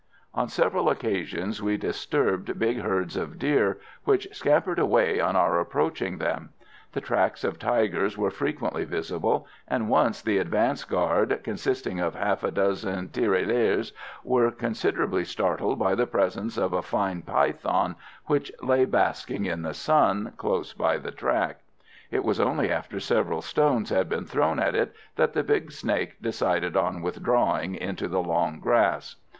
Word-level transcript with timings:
On 0.33 0.49
several 0.49 0.89
occasions 0.89 1.61
we 1.61 1.77
disturbed 1.77 2.57
big 2.57 2.77
herds 2.79 3.15
of 3.15 3.37
deer, 3.37 3.79
which 4.03 4.27
scampered 4.31 4.79
away 4.79 5.19
on 5.19 5.35
our 5.35 5.59
approaching 5.59 6.17
them; 6.17 6.49
the 6.93 7.01
tracks 7.01 7.43
of 7.43 7.59
tigers 7.59 8.17
were 8.17 8.31
frequently 8.31 8.83
visible, 8.83 9.45
and 9.67 9.89
once 9.89 10.19
the 10.23 10.39
advance 10.39 10.85
guard, 10.85 11.39
consisting 11.43 11.99
of 11.99 12.15
half 12.15 12.43
a 12.43 12.49
dozen 12.49 13.09
tirailleurs, 13.09 13.93
were 14.23 14.49
considerably 14.49 15.23
startled 15.23 15.77
by 15.77 15.93
the 15.93 16.07
presence 16.07 16.57
of 16.57 16.73
a 16.73 16.81
fine 16.81 17.21
python 17.21 17.95
which 18.25 18.51
lay 18.63 18.85
basking 18.85 19.45
in 19.45 19.61
the 19.61 19.75
sun, 19.75 20.33
close 20.35 20.73
by 20.73 20.97
the 20.97 21.11
track. 21.11 21.59
It 22.09 22.23
was 22.23 22.39
only 22.39 22.71
after 22.71 22.99
several 22.99 23.43
stones 23.43 23.91
had 23.91 24.09
been 24.09 24.25
thrown 24.25 24.57
at 24.57 24.73
it 24.73 24.95
that 25.17 25.33
the 25.33 25.43
big 25.43 25.71
snake 25.71 26.19
decided 26.19 26.75
on 26.75 27.03
withdrawing 27.03 27.75
into 27.75 28.07
the 28.07 28.23
long 28.23 28.59
grass. 28.59 29.17